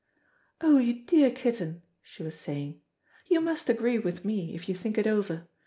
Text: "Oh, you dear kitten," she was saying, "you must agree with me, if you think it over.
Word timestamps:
"Oh, 0.61 0.79
you 0.79 1.03
dear 1.05 1.29
kitten," 1.29 1.83
she 2.01 2.23
was 2.23 2.33
saying, 2.35 2.81
"you 3.27 3.39
must 3.39 3.69
agree 3.69 3.99
with 3.99 4.25
me, 4.25 4.55
if 4.55 4.67
you 4.67 4.73
think 4.73 4.97
it 4.97 5.05
over. 5.05 5.47